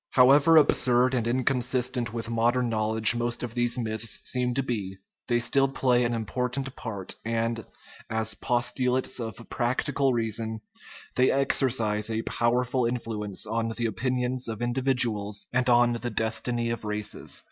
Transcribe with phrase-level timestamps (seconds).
[0.09, 5.37] However absurd and inconsistent with modern knowledge most of these myths seem to be, they
[5.37, 7.63] still play an important part, and,
[8.09, 10.61] as" postulates of practical reason/'
[11.17, 16.83] they exercise a powerful influence on the opinions of individuals and on the destiny of
[16.83, 17.39] races.